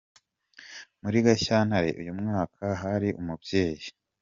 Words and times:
Muri 1.01 1.17
Gashyantare 1.25 1.89
uyu 2.01 2.11
mwaka, 2.19 2.63
hari 2.81 3.09
umubyeyi 3.21 3.87